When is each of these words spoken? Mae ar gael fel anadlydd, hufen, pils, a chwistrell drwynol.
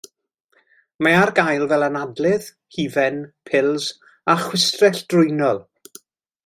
Mae 1.07 1.17
ar 1.17 1.31
gael 1.39 1.65
fel 1.73 1.87
anadlydd, 1.89 2.49
hufen, 2.79 3.21
pils, 3.51 3.93
a 4.35 4.39
chwistrell 4.47 5.07
drwynol. 5.15 5.63